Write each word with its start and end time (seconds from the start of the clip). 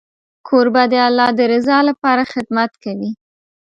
کوربه 0.47 0.83
د 0.91 0.93
الله 1.07 1.29
د 1.39 1.41
رضا 1.53 1.77
لپاره 1.89 2.29
خدمت 2.33 2.71
کوي. 2.83 3.11